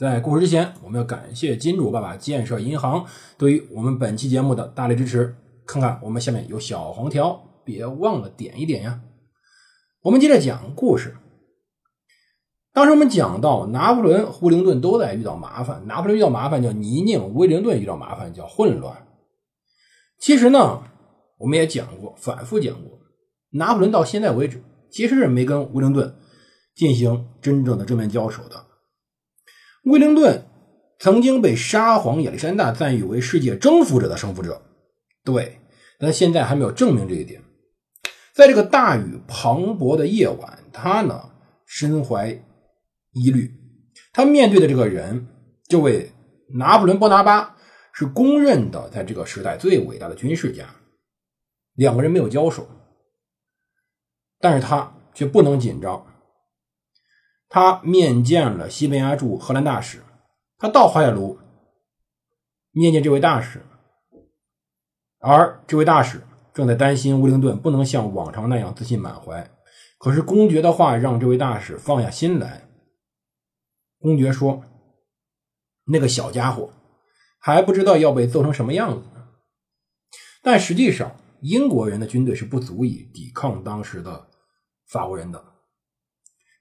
[0.00, 3.04] 在故事之前，我们要感谢金主爸爸建设银行
[3.36, 5.36] 对于我们本期节目的大力支持。
[5.66, 9.02] 看看我们下面有小黄条，别忘了点一点呀。
[10.00, 11.18] 我们接着讲故事。
[12.72, 15.86] 当时我们讲到，拿破仑、威灵顿都在遇到麻烦。
[15.86, 19.06] 拿破仑遇到麻烦叫泥泞，威灵顿遇到麻烦叫混乱。
[20.18, 20.82] 其实呢，
[21.36, 23.00] 我们也讲过，反复讲过，
[23.50, 26.14] 拿破仑到现在为止其实是没跟威灵顿
[26.74, 28.69] 进行真正的正面交手的。
[29.84, 30.44] 威灵顿
[30.98, 34.62] 曾经被沙皇亚历山大赞誉为世界征服者的征服者，
[35.24, 35.58] 对，
[35.98, 37.42] 但现在还没有证明这一点。
[38.34, 41.30] 在这个大雨磅礴的夜晚，他呢
[41.66, 42.30] 身怀
[43.12, 43.54] 疑虑。
[44.12, 45.26] 他面对的这个人，
[45.68, 46.10] 这位
[46.54, 47.56] 拿破仑·波拿巴，
[47.92, 50.66] 是公认的在这个时代最伟大的军事家。
[51.74, 52.68] 两个人没有交手，
[54.38, 56.06] 但是他却不能紧张。
[57.50, 60.02] 他面见了西班牙驻荷兰大使，
[60.56, 61.38] 他到华海卢
[62.70, 63.60] 面见这位大使，
[65.18, 66.22] 而这位大使。
[66.52, 69.48] 正在担心威灵顿不能像往常那样自信满怀，
[69.98, 72.68] 可是公爵的话让这位大使放下心来。
[74.00, 74.64] 公爵说
[75.86, 76.70] ：“那个小家伙
[77.38, 79.28] 还不知道要被揍成什么样子呢。”
[80.42, 84.28] 但实际上，英国人的军队是不足以抵抗当时的
[84.88, 85.49] 法国人的，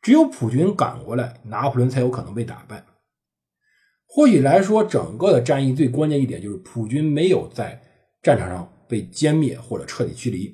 [0.01, 2.85] 只有普军赶过来，拿破仑才有可能被打败。
[4.05, 7.81] 或许来说，整个的战役最关键一点就是普军没有在
[8.21, 8.73] 战场上。
[8.89, 10.51] 被歼灭或者彻底驱离。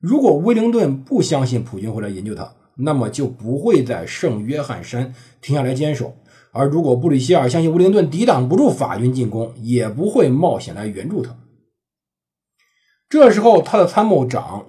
[0.00, 6.16] 如果威灵顿不相信普军会来营救他，那么就不会在圣约翰山停下来坚守；
[6.50, 11.38] 而如果布吕歇尔相信威灵顿抵挡不住法军进攻，也不会冒险来援助他。
[13.08, 14.66] 这时候，他的参谋长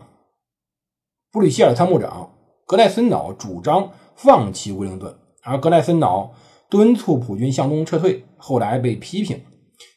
[1.32, 2.38] 布吕歇尔参谋长
[2.70, 6.36] 格莱森瑙主张放弃威灵顿，而格莱森瑙
[6.70, 9.42] 敦促普军向东撤退，后来被批评，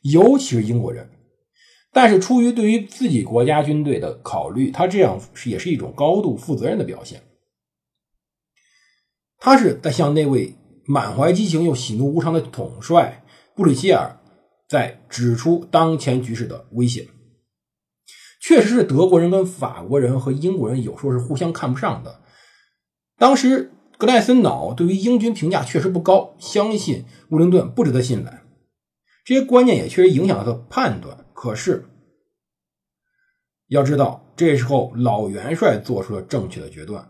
[0.01, 1.07] 尤其是英国人。
[1.93, 7.21] 但是出于对于自己国家军队的考虑，他这样也是一种高度负责任的表现。
[9.37, 10.55] 他是在向那位
[10.87, 13.23] 满怀激情又喜怒无常的统帅
[13.55, 14.19] 布里希尔
[14.67, 17.07] 在指出当前局势的危险。
[18.41, 22.22] 确实是德国人跟法国人和英国人有时候是互相看不上的。
[23.19, 28.43] 当时格莱森瑙对于英军评价确实不高，相信乌灵顿不值得信赖。
[29.25, 31.25] 这些观念也确实影响了他的判断。
[31.33, 31.85] 可是，
[33.69, 37.09] 要知道，这时候老元帅做出了正确的决断。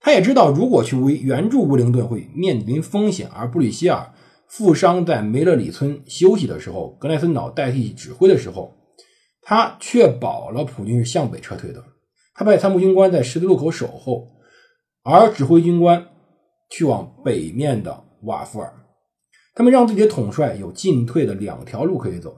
[0.00, 4.12] 他也知道，如果去为援助乌灵顿会面临风险，而布里希尔
[4.48, 8.76] 负伤在梅勒里村休息的时候，格莱森瑙代替指挥的时候，
[9.42, 11.84] 他确保了普军是向北撤退的。
[12.34, 14.28] 他派参谋军官在十字路口守候，
[15.10, 16.06] 而指挥军官
[16.68, 18.74] 去往北面的瓦夫尔。
[19.54, 22.36] 他们让自己的统帅有进退的两条路可以走。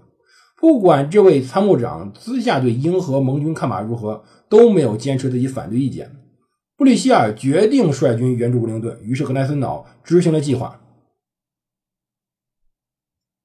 [0.56, 6.14] 不管这位参谋长私下对英和盟军看法如何，都没有坚持自己反对意见。
[6.76, 10.80] 布里希尔决定率军援助布灵顿，于是格莱森瑙执行了计划。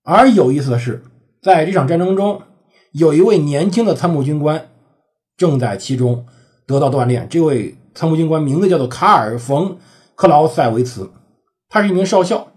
[0.04, 1.04] 而有意思的是，
[1.42, 2.44] 在这场战争中，
[2.92, 4.70] 有一位年轻的参谋军官
[5.36, 6.28] 正在其中
[6.68, 7.28] 得到锻炼。
[7.28, 9.70] 这位参谋军官名字叫做卡尔·冯·
[10.16, 11.10] 克劳塞维茨，
[11.70, 12.52] 他是一名少校。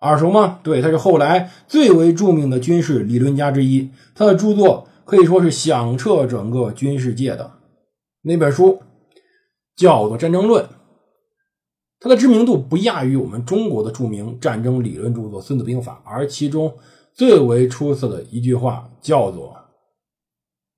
[0.00, 0.60] 耳熟吗？
[0.62, 3.90] 对，他是后来最为著名的军事理论家之一。
[4.14, 7.52] 他的著作可以说是响彻整个军事界的。
[8.20, 8.82] 那本书
[9.74, 10.64] 叫做《战争论》，
[11.98, 16.02] 它的知名度不亚于我们中国的著名战争理论著作《孙子兵法》。
[16.08, 16.76] 而其中
[17.14, 19.56] 最为出色的一句话叫做：“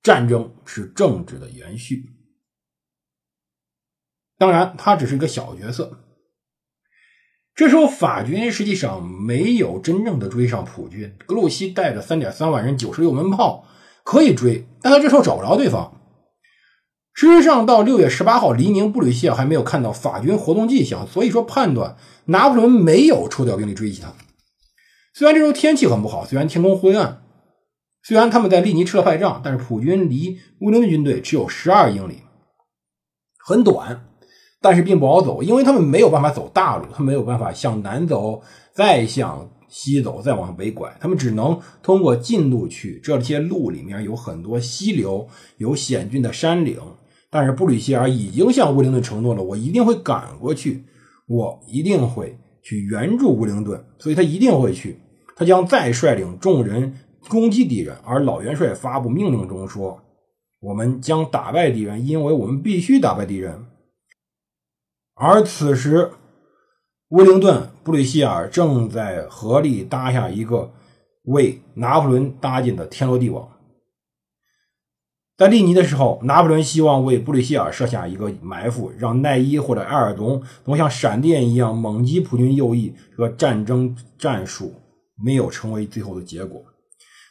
[0.01, 2.13] 战争是政治的延续。”
[4.37, 5.99] 当然，他只是一个小角色。
[7.55, 11.15] 这时候，法军实际上没有真正的追上普军。
[11.25, 13.65] 格鲁希带着三点三万人、九十六门炮
[14.03, 15.99] 可以追，但他这时候找不着对方。
[17.15, 24.13] 事实上，到六月十八号黎明，布吕歇还没有看到法军活动迹象，所以说判断拿破仑没有抽调兵力追击他。
[25.15, 27.23] 虽然这时候天气很不好，虽然天空灰暗，
[28.03, 32.21] 虽然他们在利尼吃了败仗，但是普军离乌灵顿军队只有十二英里，
[33.43, 34.06] 很短。
[34.67, 38.41] 但是并不好走，因为他们没有办法走大路，他没有办法向南走，
[38.73, 42.99] 再向西走，再往北拐，他们只能通过近路去。
[43.01, 45.25] 这些路里面有很多溪流，
[45.55, 46.77] 有险峻的山岭。
[47.29, 50.83] 但是布吕歇尔已经向威灵顿承诺了，我一定会赶过去，
[51.29, 54.99] 我一定会去援助威灵顿，所以他一定会去。
[55.33, 56.93] 他将再率领众人
[57.29, 59.97] 攻击敌人，而老元帅发布命令中说
[60.59, 63.57] ：“我们将打败敌人，因为我们必须打败敌人。”
[65.19, 66.11] 而此时，
[67.09, 70.71] 威灵顿、布吕歇尔正在合力搭下一个
[71.23, 73.49] 为拿破仑搭建的天罗地网。
[75.35, 82.93] 在利尼的时候，拿破仑希望为布吕歇尔设下一个埋伏，让奈伊或者埃尔东能像闪电一样猛击普军右翼。
[83.11, 84.71] 这个战争战术
[85.23, 86.63] 没有成为最后的结果。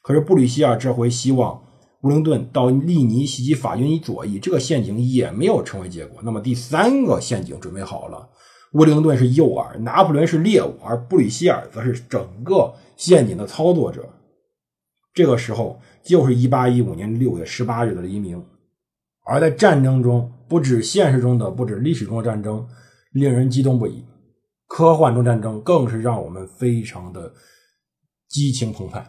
[0.03, 1.63] 可是布吕歇尔这回希望。
[2.01, 6.21] 布灵顿到利尼袭击法军左翼，这个陷阱也没有成为结果。
[6.23, 8.29] 那么第三个陷阱准备好了，
[8.75, 14.09] 乌灵顿是诱饵，拿破仑是猎物，而布里希尔则是整个陷阱的操作者。
[15.15, 18.45] 这个时候就是1815年6月18日的黎明。
[19.25, 22.65] 而在战争中，不止现实中的，不止历史中的战争，
[23.13, 24.05] 令人激动不已。
[24.69, 27.33] 科幻中战争更是让我们非常的
[28.29, 29.05] 激情澎湃。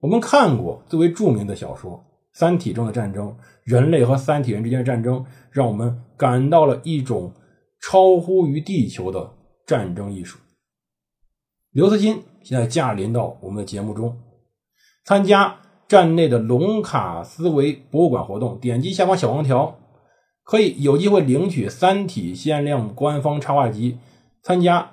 [0.00, 2.04] 我们看过最为著名的小说。
[2.32, 7.32] 三体中的战争，人类和三体人之间的战争，让我们感到了一种
[7.82, 9.32] 超乎于地球的
[9.66, 10.38] 战争艺术。
[11.72, 14.16] 刘慈欣现在驾临到我们的节目中，
[15.04, 15.56] 参加
[15.88, 19.76] 站内的龙卡思维博物馆活动，点击下方小黄条，
[20.44, 23.98] 可以有机会领取《三体》限量官方插画集，
[24.40, 24.92] 参加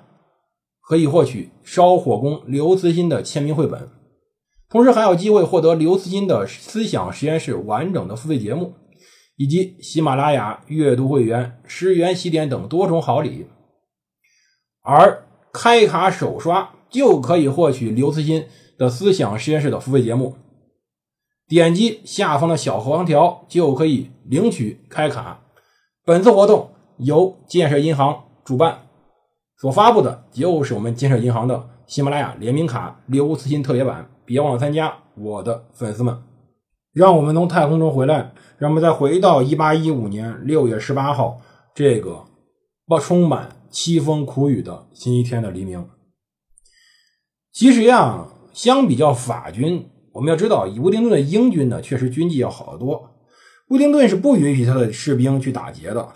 [0.80, 3.88] 可以获取烧火工刘慈欣的签名绘本。
[4.70, 8.74] 同时还有机会获得刘慈欣的思想实验室完整的付费节目，
[9.36, 13.46] 以及喜马拉雅阅读会员、十元起点等多重好礼。
[14.82, 20.36] 而开卡首刷就可以获取刘慈欣的思想实验室的付费节目，
[21.46, 25.40] 点击下方的小黄条就可以领取开卡。
[26.04, 28.82] 本次活动由建设银行主办，
[29.56, 34.10] 所发布的就是我们建设银行的喜马拉雅联名卡刘慈欣特别版。
[34.28, 36.22] 别忘了参加，我的粉丝们，
[36.92, 41.40] 让我们从太空中回来，让我们再回到一八一五年六月十八号
[41.74, 42.26] 这个
[42.86, 45.88] 不充满凄风苦雨的星期天的黎明。
[47.50, 53.10] 其实呀，相比较法军，我们要知道，以威灵顿的英军呢，确实军纪要好得多。
[53.66, 56.12] 布丁顿是不允许他的士兵去打劫的，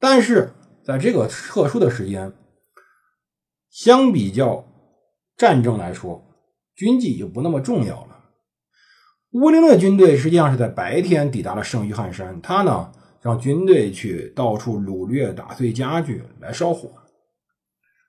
[0.00, 0.52] 但是
[0.84, 2.32] 在这个特殊的时间，
[3.70, 4.64] 相比较
[5.36, 6.25] 战争来说。
[6.76, 8.16] 军纪就不那么重要了。
[9.32, 16.90] 乌灵的军队实际上是在白天抵达了圣约翰山，他呢让军队去到处掳掠、打碎家具来烧火，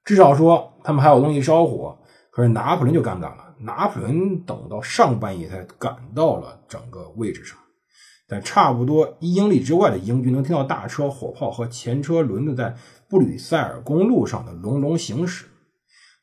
[0.06, 1.98] 至少说他们还有东西烧火。
[2.30, 7.58] 可是拿破仑就尴尬了，拿破仑等到上半夜才赶到了整个位置上，
[8.28, 12.76] 在差不多一英里之外的英军能听到大车、火炮和前车轮子在
[13.10, 15.46] 布吕塞尔公路上的隆隆行驶，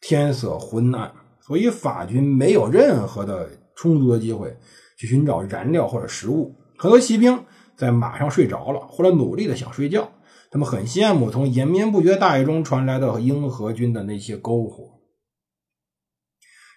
[0.00, 1.10] 天色昏暗。
[1.46, 4.56] 所以法军没有任何的充足的机会
[4.96, 6.54] 去寻找燃料或者食物。
[6.78, 7.44] 很多骑兵
[7.76, 10.10] 在马上睡着了，或者努力的想睡觉。
[10.50, 15.00] 他们很羡慕从延绵不绝大雨中传来的英和军的那些篝火。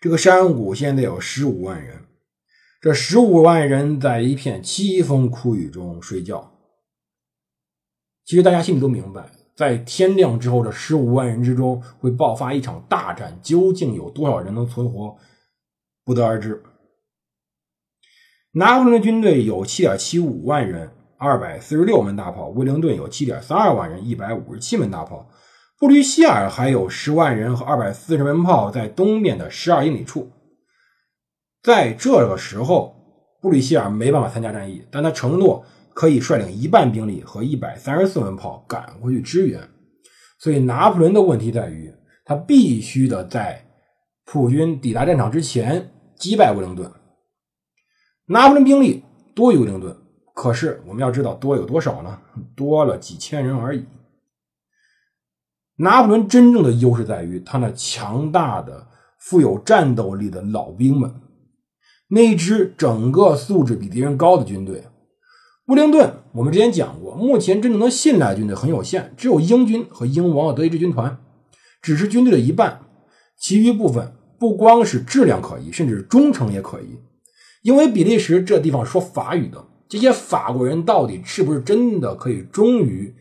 [0.02, 2.06] 这个山谷现在有十五万人，
[2.82, 6.60] 这十五万人在一片凄风苦雨中睡觉。
[8.26, 9.32] 其实大家心里都明白。
[9.58, 15.18] 在天亮之后的十五万人之中会爆发一场大战，究竟有多少人能存活，
[16.06, 16.62] 不得而知。
[18.52, 25.28] 拿破仑的军队有七点七五万人，二百四十六门大炮；威灵顿有七点三二万人，一百五十七门大炮；
[25.80, 30.32] 布吕希尔还有十万人和二百四十门炮在东面的十二英里处。
[31.64, 32.96] 在这个时候，
[33.42, 35.66] 布吕希尔没办法参加战役，但他承诺。
[35.98, 39.68] 可以率领一半兵力和一百三十四门炮赶过去支援，
[40.38, 41.92] 所以拿破仑的问题在于，
[42.24, 43.66] 他必须的在
[44.24, 46.92] 普军抵达战场之前击败威灵顿。
[48.28, 49.98] 拿破仑兵力多于威灵顿，
[50.36, 52.22] 可是我们要知道多有多少呢？
[52.56, 53.84] 多了几千人而已。
[55.78, 58.88] 拿破仑真正的优势在于他那强大的、
[59.18, 61.12] 富有战斗力的老兵们，
[62.08, 64.84] 那支整个素质比敌人高的军队。
[65.68, 71.18] 布灵顿，我们之前讲过，目前真正能信赖军队很有限，只有英军和英王的德意志军团，
[71.82, 72.80] 只是军队的一半，
[73.38, 76.98] 其余部分不光是质量可疑，甚至忠诚也可疑。
[77.64, 83.14] 因为比利时这地方说法语的，这些法国人到底是不是真的可以忠于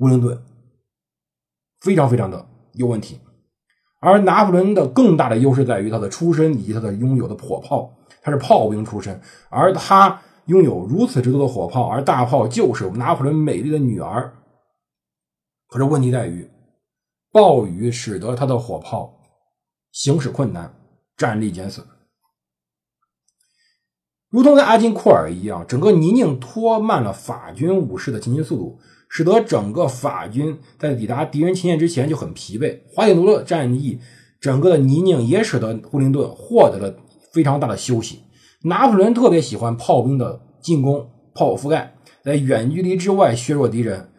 [0.00, 0.38] 乌灵顿，
[1.80, 3.18] 非常非常的有问题。
[4.00, 7.90] 而拿破仑的更大的优势在于他的出身以及他的拥有的火炮，
[8.20, 9.18] 他是炮兵出身，
[9.48, 14.34] 而他拥有如此之多的火炮，而大炮就是拿破仑美丽的女儿。
[15.68, 16.50] 可是问题在于，
[17.30, 19.20] 暴雨使得他的火炮
[19.92, 20.74] 行驶困难，
[21.18, 21.86] 战力减损。
[24.30, 28.78] 如同在阿金库尔一样，整个泥泞拖慢了法军武士的前进速度，
[29.10, 32.80] 使得整个法军在抵达敌人前线之前就很疲惫。
[32.90, 34.00] 华铁卢的战役，
[34.40, 36.94] 整个的泥泞也使得布林顿获得了
[37.32, 38.22] 非常大的休息。
[38.62, 44.10] 拿破仑特别喜欢炮兵的进攻，炮火覆盖，在远距离之外削弱敌人。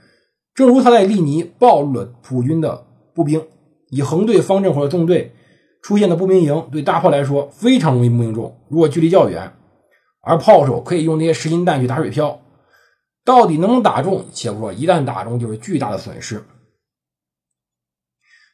[0.53, 3.48] 正如他在利尼暴露了普军的步兵，
[3.89, 5.34] 以横队方阵或者纵队
[5.81, 8.60] 出现的步兵营，对大炮来说非常容易命中。
[8.69, 9.53] 如果距离较远。
[10.22, 12.41] 而炮手可以用那些实心弹去打水漂，
[13.24, 16.43] 到底能不能打中，且不说，一旦打中就是巨大的损失。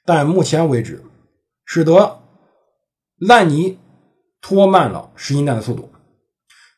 [0.06, 1.04] 但目前为止，
[1.66, 2.20] 使得
[3.18, 3.80] 烂泥
[4.48, 5.90] 拖慢了实心弹的速度。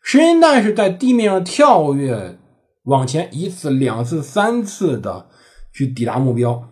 [0.01, 2.39] 实心弹是在地面上跳跃
[2.85, 5.27] 往前一次、两次、三次的
[5.73, 6.69] 去抵达目标。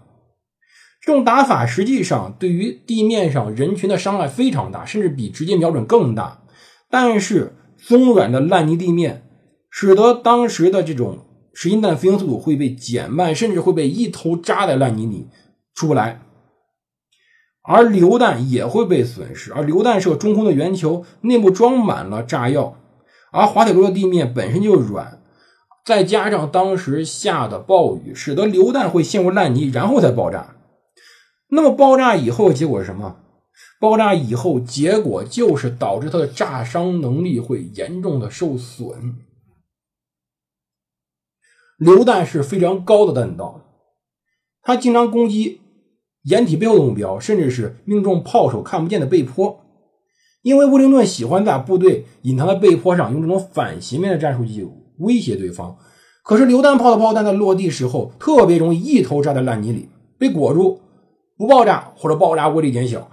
[1.01, 6.43] 这种打法实际上对于地面上人群的伤害非常大，甚至比直接瞄准更大。
[6.89, 7.51] 但是。
[7.77, 9.27] 松软的烂泥地面，
[9.69, 11.19] 使得当时的这种
[11.53, 15.27] 实心弹飞行速度会被减慢，甚至会被一头扎在烂泥里
[15.75, 16.24] 出不来。
[17.67, 22.77] 而榴弹也会被损失，而榴弹是个中空的圆球，内部装满了炸药。
[23.31, 25.21] 而滑铁卢的地面本身就软，
[25.83, 30.55] 再加上当时下的暴雨，使得榴弹会陷入烂泥，然后再爆炸。
[31.49, 33.17] 那么爆炸以后结果是什么？
[33.79, 39.17] 爆炸以后，结果就是导致它的炸伤能力会严重的受损。
[41.77, 43.61] 榴弹是非常高的弹道，
[44.61, 45.61] 它经常攻击
[46.25, 49.59] 掩体背后的目标，甚至是命中炮手看不见的背坡。
[50.43, 54.67] 因为乌灵顿喜欢在部队隐藏的背坡上用这种反斜面的战术技
[54.99, 55.75] 威胁对方。
[56.23, 59.89] 可是榴弹炮的炮弹在落地时候特别容易一头扎在烂泥里，
[60.19, 60.79] 被裹住，
[61.37, 63.09] 不爆炸或者爆炸威力减小。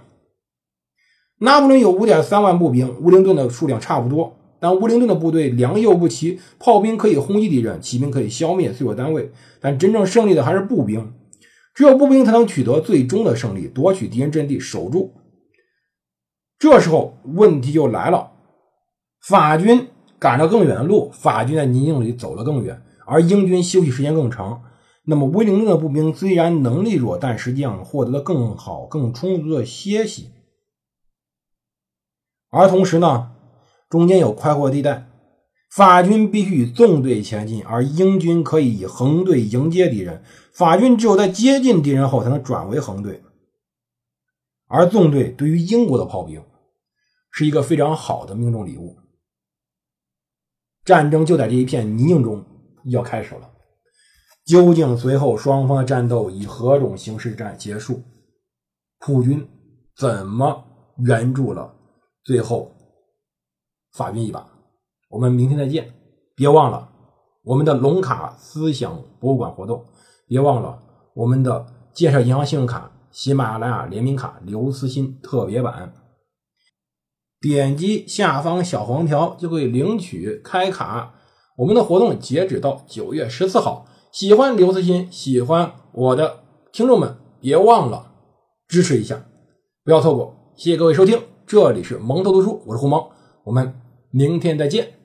[1.39, 11.13] 拿破仑有五点三万步兵，乌灵顿的数量差不多，但乌灵顿的部队良莠不齐，炮兵可以轰击敌人，骑兵可以消灭碎破单位，但真正胜利的还是步兵，
[11.73, 15.13] 只有步兵才能取得最终的胜利，夺取敌人阵地，守住。
[16.59, 18.31] 这时候问题就来了，
[19.21, 19.87] 法军
[20.19, 24.63] 赶了更远的路，法军在泥泞里走了更远，而英军休息时间更长。
[25.05, 30.29] 那么威灵顿的步兵虽然能力弱，但实际上获得了更好、更充足的歇息。
[32.49, 33.31] 而同时呢，
[33.89, 35.09] 中间有开阔地带，
[35.75, 40.23] 法军必须以纵队前进，而英军可以以横队迎接敌人。
[40.53, 43.23] 法军只有在接近敌人后，才能转为横队。
[44.67, 46.43] 而纵队对于英国的炮兵
[47.31, 48.95] 是一个非常好的命中礼物。
[50.85, 52.45] 战争就在这一片泥泞中
[52.85, 53.49] 要开始了。
[54.45, 58.03] 究竟随后双方的战斗以何种形式战结束？
[58.99, 59.47] 普军
[59.97, 60.63] 怎么
[60.97, 61.73] 援助了？
[62.23, 62.71] 最后，
[63.93, 64.47] 法军一把，
[65.13, 65.93] 我们明天再见。
[66.35, 66.89] 别忘了
[67.43, 69.85] 我们的龙卡思想博物馆活动，
[70.27, 70.81] 别忘了
[71.13, 75.93] 我们的建设银行信用卡喜马拉雅联名卡刘慈欣特别版。
[77.39, 81.13] 点击下方小黄条就可以领取开卡。
[81.57, 83.85] 我们的活动截止到九月十四号。
[84.11, 86.39] 喜欢刘慈欣，喜欢我的
[86.71, 88.11] 听众们，别忘了
[88.67, 89.25] 支持一下，
[89.83, 90.53] 不要错过。
[90.55, 91.19] 谢谢各位收听。
[91.45, 93.09] 这里是蒙头读书，我是胡蒙，
[93.43, 93.73] 我们
[94.11, 95.02] 明天再见。